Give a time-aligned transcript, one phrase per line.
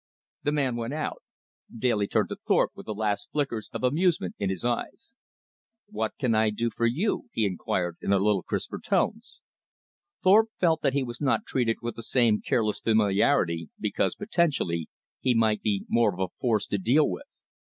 [0.41, 1.21] The man went out.
[1.77, 5.13] Daly turned to Thorpe with the last flickers of amusement in his eyes.
[5.89, 9.41] "What can I do for you?" he inquired in a little crisper tones.
[10.23, 15.35] Thorpe felt that he was not treated with the same careless familiarity, because, potentially, he
[15.35, 17.39] might be more of a force to deal with.